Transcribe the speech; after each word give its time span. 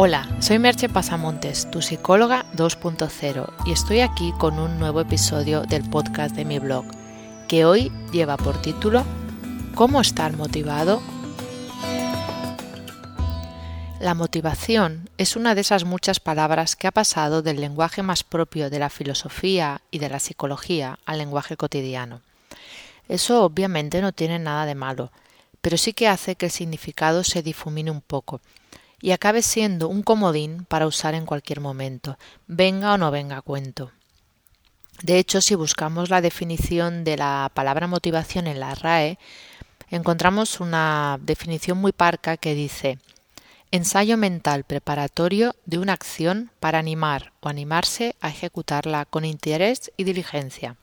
Hola, 0.00 0.28
soy 0.38 0.60
Merche 0.60 0.88
Pasamontes, 0.88 1.68
tu 1.72 1.82
psicóloga 1.82 2.46
2.0, 2.54 3.52
y 3.66 3.72
estoy 3.72 3.98
aquí 3.98 4.32
con 4.38 4.60
un 4.60 4.78
nuevo 4.78 5.00
episodio 5.00 5.62
del 5.62 5.90
podcast 5.90 6.36
de 6.36 6.44
mi 6.44 6.60
blog, 6.60 6.84
que 7.48 7.64
hoy 7.64 7.90
lleva 8.12 8.36
por 8.36 8.62
título 8.62 9.04
¿Cómo 9.74 10.00
estar 10.00 10.36
motivado? 10.36 11.02
La 13.98 14.14
motivación 14.14 15.10
es 15.18 15.34
una 15.34 15.56
de 15.56 15.62
esas 15.62 15.82
muchas 15.82 16.20
palabras 16.20 16.76
que 16.76 16.86
ha 16.86 16.92
pasado 16.92 17.42
del 17.42 17.60
lenguaje 17.60 18.04
más 18.04 18.22
propio 18.22 18.70
de 18.70 18.78
la 18.78 18.90
filosofía 18.90 19.80
y 19.90 19.98
de 19.98 20.10
la 20.10 20.20
psicología 20.20 21.00
al 21.06 21.18
lenguaje 21.18 21.56
cotidiano. 21.56 22.20
Eso 23.08 23.42
obviamente 23.42 24.00
no 24.00 24.12
tiene 24.12 24.38
nada 24.38 24.64
de 24.64 24.76
malo, 24.76 25.10
pero 25.60 25.76
sí 25.76 25.92
que 25.92 26.06
hace 26.06 26.36
que 26.36 26.46
el 26.46 26.52
significado 26.52 27.24
se 27.24 27.42
difumine 27.42 27.90
un 27.90 28.00
poco 28.00 28.40
y 29.00 29.12
acabe 29.12 29.42
siendo 29.42 29.88
un 29.88 30.02
comodín 30.02 30.64
para 30.64 30.86
usar 30.86 31.14
en 31.14 31.26
cualquier 31.26 31.60
momento, 31.60 32.18
venga 32.46 32.94
o 32.94 32.98
no 32.98 33.10
venga 33.10 33.42
cuento. 33.42 33.92
De 35.02 35.18
hecho, 35.18 35.40
si 35.40 35.54
buscamos 35.54 36.10
la 36.10 36.20
definición 36.20 37.04
de 37.04 37.16
la 37.16 37.50
palabra 37.54 37.86
motivación 37.86 38.48
en 38.48 38.58
la 38.58 38.74
RAE, 38.74 39.18
encontramos 39.90 40.60
una 40.60 41.18
definición 41.22 41.78
muy 41.78 41.92
parca 41.92 42.36
que 42.36 42.54
dice 42.54 42.98
ensayo 43.70 44.16
mental 44.16 44.64
preparatorio 44.64 45.54
de 45.66 45.78
una 45.78 45.92
acción 45.92 46.50
para 46.58 46.78
animar 46.78 47.32
o 47.40 47.48
animarse 47.48 48.16
a 48.20 48.30
ejecutarla 48.30 49.04
con 49.04 49.24
interés 49.24 49.92
y 49.96 50.04
diligencia. 50.04 50.76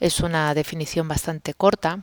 Es 0.00 0.20
una 0.20 0.52
definición 0.54 1.06
bastante 1.06 1.54
corta 1.54 2.00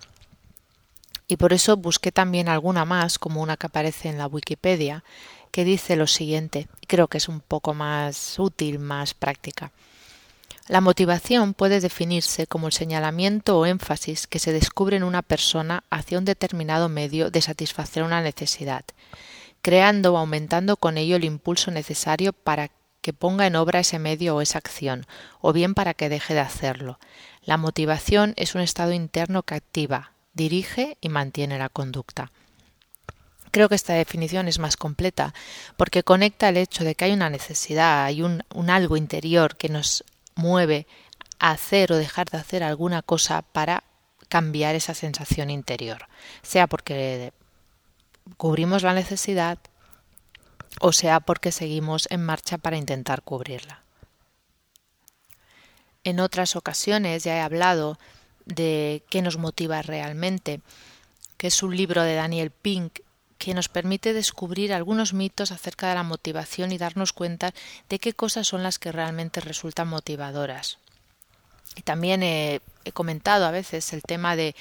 y 1.27 1.37
por 1.37 1.53
eso 1.53 1.75
busqué 1.75 2.11
también 2.11 2.47
alguna 2.47 2.85
más, 2.85 3.19
como 3.19 3.41
una 3.41 3.57
que 3.57 3.67
aparece 3.67 4.09
en 4.09 4.17
la 4.17 4.27
Wikipedia, 4.27 5.03
que 5.51 5.65
dice 5.65 5.95
lo 5.95 6.07
siguiente, 6.07 6.67
creo 6.87 7.07
que 7.07 7.17
es 7.17 7.27
un 7.27 7.41
poco 7.41 7.73
más 7.73 8.39
útil, 8.39 8.79
más 8.79 9.13
práctica. 9.13 9.71
La 10.67 10.81
motivación 10.81 11.53
puede 11.53 11.79
definirse 11.79 12.47
como 12.47 12.67
el 12.67 12.73
señalamiento 12.73 13.57
o 13.57 13.65
énfasis 13.65 14.27
que 14.27 14.39
se 14.39 14.51
descubre 14.51 14.97
en 14.97 15.03
una 15.03 15.21
persona 15.21 15.83
hacia 15.89 16.17
un 16.17 16.25
determinado 16.25 16.89
medio 16.89 17.31
de 17.31 17.41
satisfacer 17.41 18.03
una 18.03 18.21
necesidad, 18.21 18.83
creando 19.61 20.13
o 20.13 20.17
aumentando 20.17 20.75
con 20.75 20.97
ello 20.97 21.15
el 21.15 21.23
impulso 21.23 21.71
necesario 21.71 22.33
para 22.33 22.69
que 23.01 23.13
ponga 23.13 23.47
en 23.47 23.55
obra 23.55 23.79
ese 23.79 23.99
medio 23.99 24.35
o 24.35 24.41
esa 24.41 24.57
acción, 24.57 25.05
o 25.39 25.53
bien 25.53 25.73
para 25.73 25.93
que 25.93 26.09
deje 26.09 26.33
de 26.33 26.41
hacerlo. 26.41 26.99
La 27.43 27.55
motivación 27.55 28.33
es 28.35 28.53
un 28.53 28.61
estado 28.61 28.91
interno 28.91 29.43
que 29.43 29.55
activa, 29.55 30.11
dirige 30.37 30.97
y 31.01 31.09
mantiene 31.09 31.59
la 31.59 31.67
conducta. 31.67 32.31
Creo 33.51 33.67
que 33.67 33.75
esta 33.75 33.93
definición 33.93 34.47
es 34.47 34.59
más 34.59 34.77
completa 34.77 35.33
porque 35.75 36.03
conecta 36.03 36.47
el 36.47 36.57
hecho 36.57 36.85
de 36.85 36.95
que 36.95 37.05
hay 37.05 37.11
una 37.11 37.29
necesidad, 37.29 38.05
hay 38.05 38.21
un, 38.21 38.43
algo 38.69 38.95
interior 38.95 39.57
que 39.57 39.67
nos 39.67 40.05
mueve 40.35 40.87
a 41.39 41.51
hacer 41.51 41.91
o 41.91 41.97
dejar 41.97 42.29
de 42.29 42.37
hacer 42.37 42.63
alguna 42.63 43.01
cosa 43.01 43.41
para 43.41 43.83
cambiar 44.29 44.75
esa 44.75 44.93
sensación 44.93 45.49
interior, 45.49 46.07
sea 46.41 46.67
porque 46.67 47.33
cubrimos 48.35 48.83
la 48.83 48.93
necesidad 48.93 49.57
o 50.81 50.91
sea 50.91 51.21
porque 51.21 51.51
seguimos 51.51 52.07
en 52.11 52.23
marcha 52.23 52.57
para 52.57 52.77
intentar 52.77 53.23
cubrirla. 53.23 53.83
En 56.03 56.19
otras 56.19 56.55
ocasiones 56.55 57.23
ya 57.23 57.37
he 57.37 57.41
hablado 57.41 57.97
de 58.47 59.03
qué 59.09 59.21
nos 59.21 59.37
motiva 59.37 59.81
realmente, 59.81 60.61
que 61.37 61.47
es 61.47 61.61
un 61.61 61.75
libro 61.75 62.03
de 62.03 62.15
Daniel 62.15 62.51
Pink 62.51 62.99
que 63.37 63.53
nos 63.53 63.69
permite 63.69 64.13
descubrir 64.13 64.73
algunos 64.73 65.13
mitos 65.13 65.51
acerca 65.51 65.89
de 65.89 65.95
la 65.95 66.03
motivación 66.03 66.71
y 66.71 66.77
darnos 66.77 67.13
cuenta 67.13 67.53
de 67.89 67.99
qué 67.99 68.13
cosas 68.13 68.47
son 68.47 68.63
las 68.63 68.79
que 68.79 68.91
realmente 68.91 69.41
resultan 69.41 69.87
motivadoras. 69.87 70.79
Y 71.75 71.83
también 71.83 72.23
he, 72.23 72.61
comentado 72.93 73.45
a 73.45 73.51
veces 73.51 73.93
el 73.93 74.01
tema 74.01 74.35
de 74.35 74.55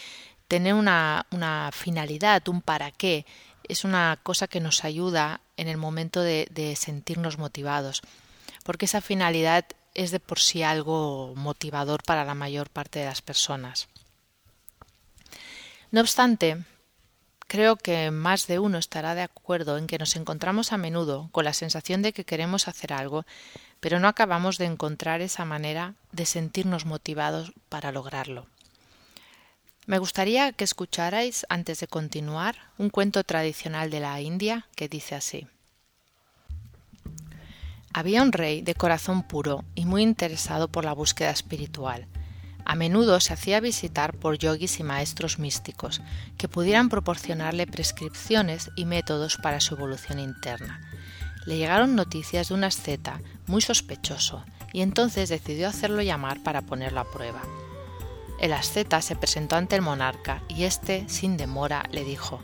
tener 0.49 0.75
una, 0.75 1.27
una, 1.31 1.71
finalidad, 1.73 2.47
un 2.49 2.61
para 2.61 2.91
qué. 2.91 3.25
Es 3.67 3.85
una 3.85 4.19
cosa 4.23 4.47
que 4.47 4.61
nos 4.61 4.85
ayuda 4.85 5.41
en 5.57 5.69
el 5.69 5.79
momento 5.79 6.21
de, 6.21 6.49
de 6.51 6.77
sentirnos 6.77 7.39
motivados, 7.39 8.03
porque 8.65 8.85
esa 8.85 9.01
finalidad 9.01 9.65
es 9.97 10.11
de 10.11 10.21
por 10.21 10.39
sí 10.39 10.63
algo 10.63 11.33
motivador 11.35 12.03
para 12.03 12.25
la 12.25 12.35
mayor 12.35 12.69
parte 12.71 12.99
de 12.99 13.07
las 13.07 13.23
personas. 13.23 13.89
No 15.91 16.03
obstante, 16.03 16.65
creo 17.47 17.77
que 17.77 18.11
más 18.11 18.47
de 18.47 18.59
uno 18.59 18.77
estará 18.77 19.15
de 19.15 19.23
acuerdo 19.23 19.79
en 19.79 19.87
que 19.87 19.99
nos 19.99 20.15
encontramos 20.15 20.73
a 20.73 20.77
menudo 20.77 21.31
con 21.33 21.47
la 21.47 21.55
sensación 21.55 22.03
de 22.03 22.13
que 22.13 22.25
queremos 22.25 22.69
hacer 22.69 22.93
algo, 22.93 23.25
pero 23.81 23.99
no 23.99 24.09
acabamos 24.09 24.59
de 24.59 24.67
encontrar 24.67 25.23
esa 25.23 25.47
manera 25.47 25.95
de 26.13 26.27
sentirnos 26.27 26.85
motivados 26.85 27.53
para 27.71 27.91
lograrlo. 27.91 28.47
Me 29.87 29.99
gustaría 29.99 30.53
que 30.53 30.65
escucharais, 30.65 31.47
antes 31.49 31.81
de 31.81 31.87
continuar, 31.87 32.57
un 32.77 32.91
cuento 32.91 33.25
tradicional 33.25 33.89
de 33.89 34.01
la 34.01 34.21
India 34.21 34.67
que 34.75 34.89
dice 34.89 35.15
así. 35.15 35.47
Había 37.97 38.21
un 38.21 38.33
rey 38.33 38.61
de 38.61 38.75
corazón 38.75 39.23
puro 39.23 39.65
y 39.75 39.87
muy 39.87 40.03
interesado 40.03 40.69
por 40.69 40.85
la 40.85 40.93
búsqueda 40.93 41.31
espiritual. 41.31 42.07
A 42.67 42.75
menudo 42.75 43.21
se 43.21 43.33
hacía 43.33 43.59
visitar 43.59 44.13
por 44.13 44.37
yogis 44.37 44.81
y 44.81 44.83
maestros 44.83 45.39
místicos 45.39 46.03
que 46.37 46.47
pudieran 46.47 46.91
proporcionarle 46.91 47.67
prescripciones 47.67 48.71
y 48.77 48.85
métodos 48.85 49.39
para 49.39 49.61
su 49.61 49.77
evolución 49.77 50.19
interna. 50.19 50.83
Le 51.47 51.57
llegaron 51.57 51.97
noticias 51.97 52.49
de 52.49 52.55
un 52.55 52.65
asceta 52.65 53.19
muy 53.47 53.63
sospechoso 53.63 54.45
y 54.75 54.83
entonces 54.83 55.31
decidió 55.31 55.67
hacerlo 55.67 56.03
llamar 56.03 56.43
para 56.43 56.61
ponerlo 56.61 57.01
a 57.01 57.11
prueba. 57.11 57.41
El 58.39 58.53
asceta 58.53 59.01
se 59.01 59.17
presentó 59.17 59.57
ante 59.57 59.75
el 59.75 59.81
monarca 59.81 60.43
y 60.49 60.65
éste, 60.65 61.09
sin 61.09 61.39
demora, 61.39 61.85
le 61.93 62.05
dijo 62.05 62.43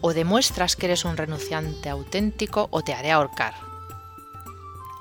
O 0.00 0.14
demuestras 0.14 0.74
que 0.74 0.86
eres 0.86 1.04
un 1.04 1.18
renunciante 1.18 1.90
auténtico 1.90 2.68
o 2.70 2.80
te 2.80 2.94
haré 2.94 3.10
ahorcar. 3.10 3.69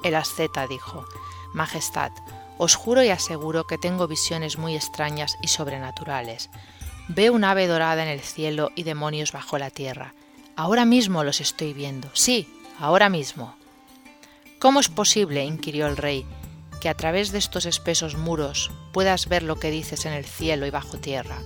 El 0.03 0.15
asceta 0.15 0.67
dijo 0.67 1.05
Majestad, 1.53 2.11
os 2.57 2.75
juro 2.75 3.03
y 3.03 3.09
aseguro 3.09 3.65
que 3.65 3.77
tengo 3.77 4.07
visiones 4.07 4.57
muy 4.57 4.75
extrañas 4.75 5.37
y 5.41 5.47
sobrenaturales. 5.47 6.49
Veo 7.07 7.33
un 7.33 7.43
ave 7.43 7.67
dorada 7.67 8.03
en 8.03 8.09
el 8.09 8.19
cielo 8.19 8.71
y 8.75 8.83
demonios 8.83 9.31
bajo 9.31 9.57
la 9.57 9.69
tierra. 9.69 10.13
Ahora 10.55 10.85
mismo 10.85 11.23
los 11.23 11.41
estoy 11.41 11.73
viendo. 11.73 12.09
Sí, 12.13 12.47
ahora 12.79 13.09
mismo. 13.09 13.55
¿Cómo 14.59 14.81
es 14.81 14.89
posible, 14.89 15.45
inquirió 15.45 15.87
el 15.87 15.95
rey, 15.95 16.25
que 16.81 16.89
a 16.89 16.93
través 16.93 17.31
de 17.31 17.37
estos 17.37 17.65
espesos 17.65 18.15
muros 18.15 18.71
puedas 18.91 19.29
ver 19.29 19.43
lo 19.43 19.55
que 19.55 19.71
dices 19.71 20.05
en 20.05 20.11
el 20.11 20.25
cielo 20.25 20.65
y 20.65 20.69
bajo 20.69 20.97
tierra? 20.97 21.37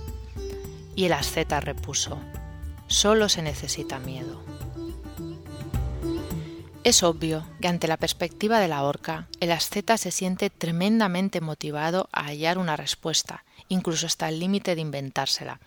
Y 0.96 1.04
el 1.06 1.12
asceta 1.12 1.60
repuso, 1.60 2.18
solo 2.88 3.28
se 3.28 3.42
necesita 3.42 4.00
miedo. 4.00 4.42
Es 6.84 7.02
obvio 7.02 7.46
que 7.62 7.68
ante 7.68 7.88
la 7.88 7.96
perspectiva 7.96 8.60
de 8.60 8.68
la 8.68 8.82
horca, 8.82 9.26
el 9.40 9.52
asceta 9.52 9.96
se 9.96 10.10
siente 10.10 10.50
tremendamente 10.50 11.40
motivado 11.40 12.10
a 12.12 12.24
hallar 12.24 12.58
una 12.58 12.76
respuesta, 12.76 13.42
incluso 13.68 14.06
hasta 14.06 14.28
el 14.28 14.38
límite 14.38 14.74
de 14.74 14.82
inventársela. 14.82 15.60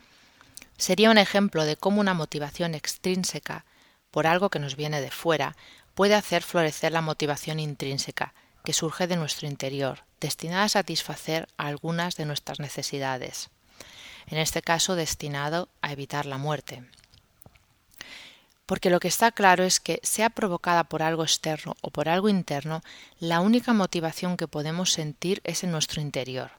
Sería 0.77 1.09
un 1.09 1.17
ejemplo 1.17 1.65
de 1.65 1.75
cómo 1.75 2.01
una 2.01 2.13
motivación 2.13 2.75
extrínseca, 2.75 3.65
por 4.11 4.27
algo 4.27 4.51
que 4.51 4.59
nos 4.59 4.75
viene 4.75 5.01
de 5.01 5.09
fuera, 5.09 5.57
puede 5.95 6.13
hacer 6.13 6.43
florecer 6.43 6.91
la 6.91 7.01
motivación 7.01 7.59
intrínseca, 7.59 8.35
que 8.63 8.73
surge 8.73 9.07
de 9.07 9.15
nuestro 9.15 9.47
interior, 9.47 10.03
destinada 10.21 10.65
a 10.65 10.69
satisfacer 10.69 11.47
algunas 11.57 12.15
de 12.15 12.25
nuestras 12.25 12.59
necesidades. 12.59 13.49
En 14.27 14.37
este 14.37 14.61
caso, 14.61 14.95
destinado 14.95 15.67
a 15.81 15.91
evitar 15.91 16.27
la 16.27 16.37
muerte 16.37 16.83
porque 18.67 18.89
lo 18.89 18.99
que 18.99 19.07
está 19.07 19.31
claro 19.31 19.63
es 19.63 19.79
que, 19.79 19.99
sea 20.03 20.29
provocada 20.29 20.83
por 20.83 21.01
algo 21.01 21.23
externo 21.23 21.75
o 21.81 21.89
por 21.89 22.09
algo 22.09 22.29
interno, 22.29 22.83
la 23.19 23.39
única 23.39 23.73
motivación 23.73 24.37
que 24.37 24.47
podemos 24.47 24.91
sentir 24.91 25.41
es 25.45 25.63
en 25.63 25.71
nuestro 25.71 26.01
interior. 26.01 26.51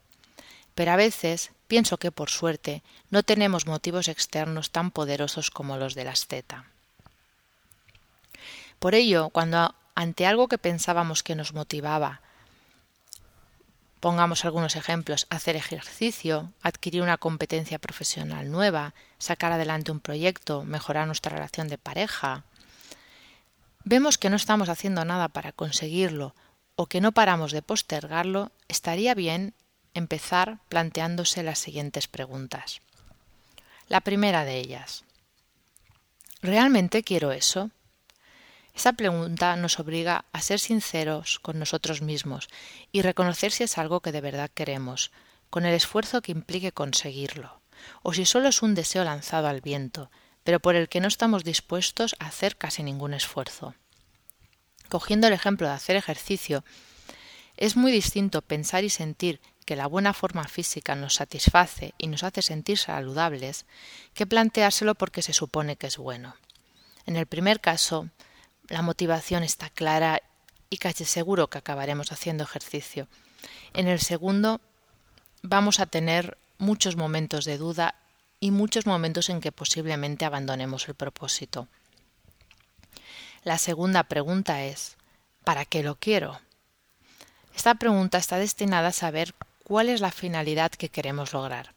Pero 0.74 0.92
a 0.92 0.96
veces, 0.96 1.50
pienso 1.68 1.98
que 1.98 2.10
por 2.10 2.30
suerte, 2.30 2.82
no 3.10 3.22
tenemos 3.22 3.66
motivos 3.66 4.08
externos 4.08 4.70
tan 4.70 4.90
poderosos 4.90 5.50
como 5.50 5.76
los 5.76 5.94
de 5.94 6.04
la 6.04 6.12
asceta. 6.12 6.64
Por 8.78 8.94
ello, 8.94 9.28
cuando 9.28 9.74
ante 9.94 10.26
algo 10.26 10.48
que 10.48 10.56
pensábamos 10.56 11.22
que 11.22 11.34
nos 11.34 11.52
motivaba, 11.52 12.22
Pongamos 14.00 14.44
algunos 14.44 14.76
ejemplos, 14.76 15.26
hacer 15.28 15.56
ejercicio, 15.56 16.52
adquirir 16.62 17.02
una 17.02 17.18
competencia 17.18 17.78
profesional 17.78 18.50
nueva, 18.50 18.94
sacar 19.18 19.50
adelante 19.52 19.90
un 19.90 20.00
proyecto, 20.00 20.64
mejorar 20.64 21.06
nuestra 21.06 21.34
relación 21.34 21.68
de 21.68 21.78
pareja. 21.78 22.44
Vemos 23.84 24.16
que 24.16 24.30
no 24.30 24.36
estamos 24.36 24.68
haciendo 24.68 25.04
nada 25.04 25.28
para 25.28 25.52
conseguirlo 25.52 26.34
o 26.76 26.86
que 26.86 27.00
no 27.00 27.10
paramos 27.10 27.50
de 27.50 27.60
postergarlo, 27.60 28.52
estaría 28.68 29.14
bien 29.14 29.52
empezar 29.94 30.58
planteándose 30.68 31.42
las 31.42 31.58
siguientes 31.58 32.06
preguntas. 32.06 32.80
La 33.88 34.00
primera 34.00 34.44
de 34.44 34.58
ellas. 34.58 35.02
¿Realmente 36.40 37.02
quiero 37.02 37.32
eso? 37.32 37.70
Esta 38.78 38.92
pregunta 38.92 39.56
nos 39.56 39.80
obliga 39.80 40.24
a 40.30 40.40
ser 40.40 40.60
sinceros 40.60 41.40
con 41.40 41.58
nosotros 41.58 42.00
mismos 42.00 42.48
y 42.92 43.02
reconocer 43.02 43.50
si 43.50 43.64
es 43.64 43.76
algo 43.76 43.98
que 43.98 44.12
de 44.12 44.20
verdad 44.20 44.52
queremos, 44.54 45.10
con 45.50 45.66
el 45.66 45.74
esfuerzo 45.74 46.22
que 46.22 46.30
implique 46.30 46.70
conseguirlo, 46.70 47.60
o 48.04 48.14
si 48.14 48.24
solo 48.24 48.50
es 48.50 48.62
un 48.62 48.76
deseo 48.76 49.02
lanzado 49.02 49.48
al 49.48 49.62
viento, 49.62 50.12
pero 50.44 50.60
por 50.60 50.76
el 50.76 50.88
que 50.88 51.00
no 51.00 51.08
estamos 51.08 51.42
dispuestos 51.42 52.14
a 52.20 52.26
hacer 52.26 52.56
casi 52.56 52.84
ningún 52.84 53.14
esfuerzo. 53.14 53.74
Cogiendo 54.88 55.26
el 55.26 55.32
ejemplo 55.32 55.66
de 55.66 55.74
hacer 55.74 55.96
ejercicio, 55.96 56.62
es 57.56 57.76
muy 57.76 57.90
distinto 57.90 58.42
pensar 58.42 58.84
y 58.84 58.90
sentir 58.90 59.40
que 59.66 59.74
la 59.74 59.88
buena 59.88 60.12
forma 60.14 60.44
física 60.44 60.94
nos 60.94 61.14
satisface 61.14 61.94
y 61.98 62.06
nos 62.06 62.22
hace 62.22 62.42
sentir 62.42 62.78
saludables 62.78 63.66
que 64.14 64.24
planteárselo 64.24 64.94
porque 64.94 65.22
se 65.22 65.32
supone 65.32 65.74
que 65.74 65.88
es 65.88 65.96
bueno. 65.96 66.36
En 67.06 67.16
el 67.16 67.26
primer 67.26 67.60
caso, 67.60 68.08
la 68.68 68.82
motivación 68.82 69.42
está 69.42 69.70
clara 69.70 70.22
y 70.70 70.78
casi 70.78 71.04
seguro 71.04 71.48
que 71.48 71.58
acabaremos 71.58 72.12
haciendo 72.12 72.44
ejercicio. 72.44 73.08
En 73.72 73.88
el 73.88 74.00
segundo, 74.00 74.60
vamos 75.42 75.80
a 75.80 75.86
tener 75.86 76.36
muchos 76.58 76.96
momentos 76.96 77.44
de 77.44 77.58
duda 77.58 77.94
y 78.40 78.50
muchos 78.50 78.86
momentos 78.86 79.30
en 79.30 79.40
que 79.40 79.52
posiblemente 79.52 80.24
abandonemos 80.24 80.88
el 80.88 80.94
propósito. 80.94 81.68
La 83.44 83.58
segunda 83.58 84.04
pregunta 84.04 84.64
es 84.64 84.96
¿para 85.44 85.64
qué 85.64 85.82
lo 85.82 85.96
quiero? 85.96 86.40
Esta 87.56 87.74
pregunta 87.74 88.18
está 88.18 88.38
destinada 88.38 88.88
a 88.88 88.92
saber 88.92 89.34
cuál 89.64 89.88
es 89.88 90.00
la 90.00 90.12
finalidad 90.12 90.70
que 90.70 90.90
queremos 90.90 91.32
lograr. 91.32 91.72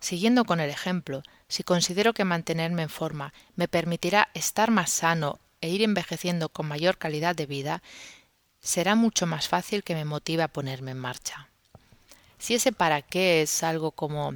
Siguiendo 0.00 0.44
con 0.44 0.60
el 0.60 0.70
ejemplo, 0.70 1.22
si 1.48 1.62
considero 1.62 2.12
que 2.14 2.24
mantenerme 2.24 2.82
en 2.82 2.88
forma 2.88 3.32
me 3.56 3.68
permitirá 3.68 4.28
estar 4.34 4.70
más 4.70 4.90
sano 4.90 5.38
e 5.60 5.68
ir 5.68 5.82
envejeciendo 5.82 6.48
con 6.48 6.66
mayor 6.66 6.98
calidad 6.98 7.34
de 7.34 7.46
vida, 7.46 7.82
será 8.60 8.94
mucho 8.94 9.26
más 9.26 9.48
fácil 9.48 9.84
que 9.84 9.94
me 9.94 10.04
motive 10.04 10.42
a 10.42 10.48
ponerme 10.48 10.92
en 10.92 10.98
marcha. 10.98 11.48
Si 12.38 12.54
ese 12.54 12.72
para 12.72 13.02
qué 13.02 13.42
es 13.42 13.62
algo 13.62 13.90
como 13.92 14.34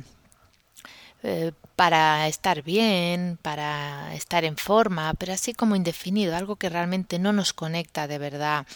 eh, 1.22 1.52
para 1.76 2.26
estar 2.26 2.62
bien, 2.62 3.38
para 3.40 4.14
estar 4.14 4.44
en 4.44 4.56
forma, 4.56 5.14
pero 5.14 5.32
así 5.32 5.54
como 5.54 5.76
indefinido, 5.76 6.36
algo 6.36 6.56
que 6.56 6.68
realmente 6.68 7.18
no 7.18 7.32
nos 7.32 7.52
conecta 7.52 8.08
de 8.08 8.18
verdad 8.18 8.66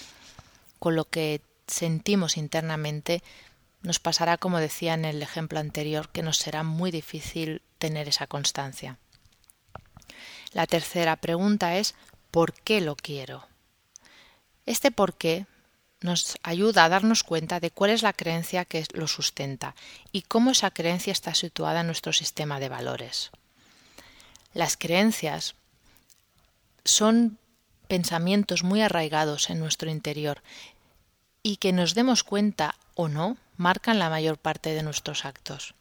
con 0.79 0.95
lo 0.95 1.07
que 1.07 1.41
sentimos 1.67 2.37
internamente, 2.37 3.23
nos 3.83 3.99
pasará, 3.99 4.37
como 4.39 4.59
decía 4.59 4.95
en 4.95 5.05
el 5.05 5.23
ejemplo 5.23 5.59
anterior, 5.59 6.09
que 6.09 6.23
nos 6.23 6.39
será 6.39 6.63
muy 6.63 6.91
difícil 6.91 7.63
tener 7.79 8.09
esa 8.09 8.27
constancia. 8.27 8.99
La 10.53 10.67
tercera 10.67 11.17
pregunta 11.17 11.77
es 11.77 11.95
¿por 12.37 12.53
qué 12.53 12.83
lo 12.83 12.97
quiero? 12.97 13.47
Este 14.67 14.91
por 14.91 15.15
qué 15.15 15.47
nos 16.03 16.37
ayuda 16.43 16.85
a 16.85 16.91
darnos 16.91 17.23
cuenta 17.23 17.61
de 17.61 17.71
cuál 17.71 17.93
es 17.93 18.03
la 18.03 18.13
creencia 18.13 18.67
que 18.67 18.85
lo 18.93 19.09
sustenta 19.09 19.75
y 20.13 20.21
cómo 20.21 20.51
esa 20.51 20.71
creencia 20.71 21.13
está 21.13 21.33
situada 21.33 21.81
en 21.81 21.87
nuestro 21.87 22.13
sistema 22.13 22.61
de 22.61 22.69
valores. 22.69 23.31
Las 24.53 24.77
creencias 24.77 25.55
son 26.85 27.39
pensamientos 27.89 28.65
muy 28.65 28.83
arraigados 28.83 29.49
en 29.49 29.59
nuestro 29.59 29.89
interior 29.89 30.43
y 31.43 31.57
que 31.57 31.73
nos 31.73 31.95
demos 31.95 32.23
cuenta 32.23 32.75
o 32.95 33.09
no 33.09 33.39
marcan 33.57 33.99
la 33.99 34.11
mayor 34.11 34.37
parte 34.37 34.75
de 34.75 34.83
nuestros 34.83 35.25
actos. 35.25 35.75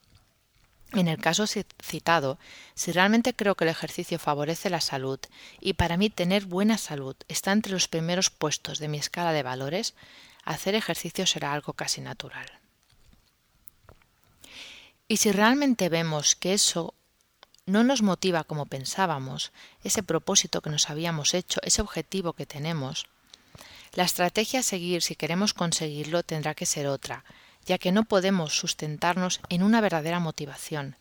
En 0.91 1.07
el 1.07 1.17
caso 1.17 1.45
citado, 1.47 2.37
si 2.73 2.91
realmente 2.91 3.33
creo 3.33 3.55
que 3.55 3.65
el 3.65 3.69
ejercicio 3.69 4.19
favorece 4.19 4.69
la 4.69 4.81
salud 4.81 5.19
y 5.59 5.73
para 5.73 5.97
mí 5.97 6.09
tener 6.09 6.45
buena 6.45 6.77
salud 6.77 7.15
está 7.27 7.51
entre 7.51 7.73
los 7.73 7.87
primeros 7.87 8.29
puestos 8.29 8.79
de 8.79 8.87
mi 8.87 8.97
escala 8.97 9.33
de 9.33 9.43
valores, 9.43 9.93
hacer 10.43 10.75
ejercicio 10.75 11.25
será 11.25 11.53
algo 11.53 11.73
casi 11.73 12.01
natural. 12.01 12.49
Y 15.07 15.17
si 15.17 15.31
realmente 15.31 15.89
vemos 15.89 16.35
que 16.35 16.53
eso 16.53 16.93
no 17.65 17.83
nos 17.83 18.01
motiva 18.01 18.43
como 18.43 18.67
pensábamos, 18.67 19.51
ese 19.83 20.03
propósito 20.03 20.61
que 20.61 20.69
nos 20.69 20.89
habíamos 20.89 21.33
hecho, 21.33 21.59
ese 21.63 21.81
objetivo 21.81 22.33
que 22.33 22.45
tenemos, 22.45 23.07
la 23.93 24.03
estrategia 24.03 24.59
a 24.59 24.63
seguir 24.63 25.01
si 25.01 25.15
queremos 25.15 25.53
conseguirlo 25.53 26.23
tendrá 26.23 26.53
que 26.53 26.65
ser 26.65 26.87
otra, 26.87 27.23
ya 27.65 27.77
que 27.77 27.91
no 27.91 28.03
podemos 28.03 28.57
sustentarnos 28.57 29.39
en 29.49 29.63
una 29.63 29.81
verdadera 29.81 30.19
motivación 30.19 30.95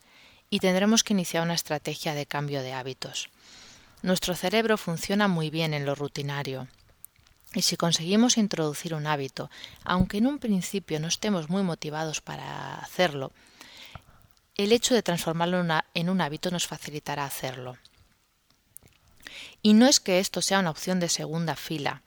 y 0.49 0.59
tendremos 0.59 1.03
que 1.03 1.13
iniciar 1.13 1.43
una 1.43 1.53
estrategia 1.53 2.13
de 2.13 2.25
cambio 2.25 2.61
de 2.61 2.73
hábitos. 2.73 3.29
Nuestro 4.01 4.35
cerebro 4.35 4.77
funciona 4.77 5.27
muy 5.27 5.49
bien 5.49 5.73
en 5.73 5.85
lo 5.85 5.95
rutinario. 5.95 6.67
Y 7.53 7.61
si 7.61 7.77
conseguimos 7.77 8.37
introducir 8.37 8.93
un 8.93 9.07
hábito, 9.07 9.49
aunque 9.83 10.17
en 10.17 10.27
un 10.27 10.39
principio 10.39 10.99
no 10.99 11.07
estemos 11.07 11.49
muy 11.49 11.63
motivados 11.63 12.21
para 12.21 12.75
hacerlo, 12.75 13.31
el 14.55 14.71
hecho 14.71 14.93
de 14.93 15.03
transformarlo 15.03 15.65
en 15.93 16.09
un 16.09 16.21
hábito 16.21 16.51
nos 16.51 16.67
facilitará 16.67 17.25
hacerlo. 17.25 17.77
Y 19.61 19.73
no 19.73 19.87
es 19.87 19.99
que 19.99 20.19
esto 20.19 20.41
sea 20.41 20.59
una 20.59 20.69
opción 20.69 20.99
de 20.99 21.09
segunda 21.09 21.55
fila, 21.55 22.03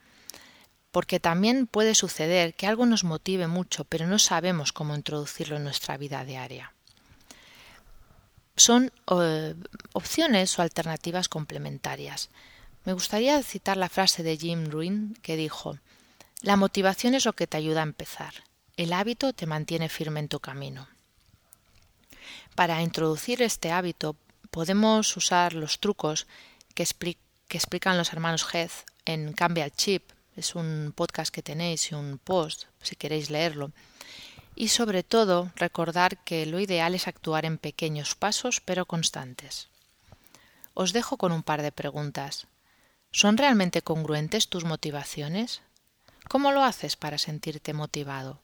porque 0.91 1.21
también 1.21 1.67
puede 1.67 1.95
suceder 1.95 2.55
que 2.55 2.67
algo 2.67 2.87
nos 2.87 3.05
motive 3.05 3.47
mucho, 3.47 3.85
pero 3.85 4.07
no 4.07 4.19
sabemos 4.19 4.73
cómo 4.73 4.95
introducirlo 4.95 5.57
en 5.57 5.65
nuestra 5.65 5.97
vida 5.97 6.25
diaria. 6.25 6.73
Son 8.57 8.93
eh, 9.11 9.55
opciones 9.93 10.59
o 10.59 10.63
alternativas 10.63 11.29
complementarias. 11.29 12.31
Me 12.85 12.93
gustaría 12.93 13.41
citar 13.43 13.77
la 13.77 13.89
frase 13.89 14.23
de 14.23 14.37
Jim 14.37 14.71
Ruin 14.71 15.17
que 15.23 15.37
dijo 15.37 15.79
La 16.43 16.57
motivación 16.57 17.15
es 17.15 17.25
lo 17.25 17.35
que 17.35 17.47
te 17.47 17.57
ayuda 17.57 17.81
a 17.81 17.85
empezar. 17.85 18.35
El 18.77 18.93
hábito 18.93 19.33
te 19.33 19.47
mantiene 19.47 19.89
firme 19.89 20.21
en 20.21 20.29
tu 20.29 20.41
camino. 20.41 20.89
Para 22.55 22.83
introducir 22.83 23.43
este 23.43 23.71
hábito 23.71 24.17
podemos 24.51 25.17
usar 25.17 25.55
los 25.55 25.79
trucos 25.79 26.27
que, 26.75 26.83
explican 26.83 27.99
los 27.99 28.13
hermanos 28.13 28.47
Heath 28.53 28.85
en 29.05 29.33
Cambia 29.33 29.65
el 29.65 29.73
Chip, 29.73 30.11
es 30.39 30.55
un 30.55 30.93
podcast 30.95 31.35
que 31.35 31.43
tenéis 31.43 31.91
y 31.91 31.95
un 31.95 32.19
post 32.19 32.65
si 32.83 32.97
queréis 32.97 33.31
leerlo. 33.31 33.73
Y 34.55 34.69
sobre 34.69 35.03
todo 35.03 35.53
recordar 35.57 36.19
que 36.25 36.47
lo 36.47 36.61
ideal 36.61 36.95
es 36.95 37.09
actuar 37.09 37.45
en 37.45 37.59
pequeños 37.59 38.15
pasos 38.15 38.61
pero 38.61 38.87
constantes. 38.87 39.69
Os 40.75 40.93
dejo 40.93 41.17
con 41.17 41.33
un 41.33 41.43
par 41.43 41.63
de 41.63 41.73
preguntas. 41.73 42.47
¿Son 43.11 43.37
realmente 43.37 43.83
congruentes 43.83 44.49
tus 44.49 44.65
motivaciones? 44.65 45.63
¿Cómo 46.29 46.53
lo 46.53 46.63
haces 46.63 46.97
para 46.97 47.19
sentirte 47.19 47.73
motivado? 47.73 48.41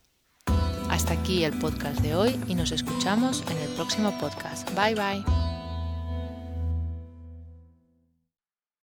Hasta 0.90 1.14
aquí 1.14 1.45
el 1.45 1.59
podcast 1.59 2.00
de 2.00 2.14
hoy 2.14 2.40
y 2.49 2.54
nos 2.54 2.73
escuchamos 2.73 3.42
en 3.50 3.59
el 3.59 3.69
próximo 3.71 4.16
podcast. 4.19 4.69
Bye 4.75 4.95
bye. 4.95 5.53